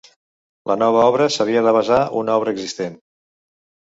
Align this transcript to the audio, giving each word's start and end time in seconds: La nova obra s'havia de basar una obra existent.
La 0.71 0.77
nova 0.83 1.03
obra 1.09 1.27
s'havia 1.35 1.61
de 1.67 1.75
basar 1.77 2.01
una 2.21 2.37
obra 2.41 2.55
existent. 2.57 2.95